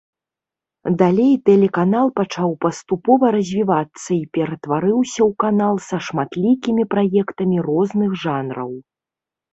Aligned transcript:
Далей 1.01 1.33
тэлеканал 1.49 2.07
пачаў 2.19 2.55
паступова 2.65 3.25
развівацца 3.35 4.09
і 4.15 4.19
ператварыўся 4.37 5.19
ў 5.19 5.31
канал 5.45 5.75
са 5.89 5.97
шматлікімі 6.09 6.83
праектамі 6.95 7.57
розных 7.69 8.17
жанраў. 8.25 8.71